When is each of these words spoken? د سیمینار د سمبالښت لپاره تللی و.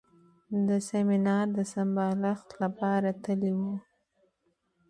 د 0.67 0.69
سیمینار 0.89 1.45
د 1.57 1.59
سمبالښت 1.73 2.49
لپاره 2.61 3.09
تللی 3.23 3.53
و. 3.57 3.61